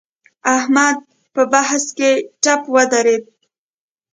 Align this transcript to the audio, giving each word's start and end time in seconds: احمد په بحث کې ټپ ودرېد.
احمد 0.55 0.97
په 1.33 1.41
بحث 1.53 1.83
کې 1.97 2.11
ټپ 2.43 2.61
ودرېد. 2.73 3.23